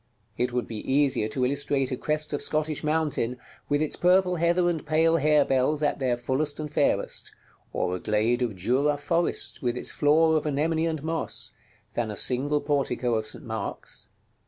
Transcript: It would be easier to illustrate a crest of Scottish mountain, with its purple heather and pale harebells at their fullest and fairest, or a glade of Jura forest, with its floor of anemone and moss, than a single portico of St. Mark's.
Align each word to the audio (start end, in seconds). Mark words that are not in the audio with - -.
It 0.35 0.51
would 0.51 0.67
be 0.67 0.91
easier 0.91 1.27
to 1.27 1.45
illustrate 1.45 1.91
a 1.91 1.95
crest 1.95 2.33
of 2.33 2.41
Scottish 2.41 2.83
mountain, 2.83 3.37
with 3.69 3.83
its 3.83 3.95
purple 3.95 4.37
heather 4.37 4.67
and 4.67 4.83
pale 4.83 5.17
harebells 5.17 5.83
at 5.83 5.99
their 5.99 6.17
fullest 6.17 6.59
and 6.59 6.71
fairest, 6.71 7.31
or 7.71 7.95
a 7.95 7.99
glade 7.99 8.41
of 8.41 8.55
Jura 8.55 8.97
forest, 8.97 9.61
with 9.61 9.77
its 9.77 9.91
floor 9.91 10.37
of 10.37 10.47
anemone 10.47 10.87
and 10.87 11.03
moss, 11.03 11.51
than 11.93 12.09
a 12.09 12.15
single 12.15 12.61
portico 12.61 13.13
of 13.13 13.27
St. 13.27 13.45
Mark's. 13.45 14.09